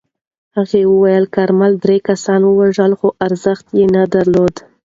هغه 0.55 0.79
ویلي، 1.01 1.27
کارمل 1.35 1.73
درې 1.83 1.97
کسان 2.09 2.41
وژلي 2.45 2.95
خو 2.99 3.09
ارزښت 3.25 3.65
نه 3.73 3.77
یې 4.03 4.09
درلود. 4.15 4.55